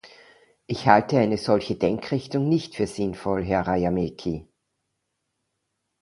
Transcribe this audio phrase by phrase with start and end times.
[0.65, 4.47] Ich halte eine solche Denkrichtung nicht für sinnvoll, Herr Rajamäki.